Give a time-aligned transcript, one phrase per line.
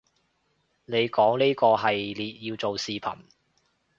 [0.85, 3.17] 你講呢個系列要做視頻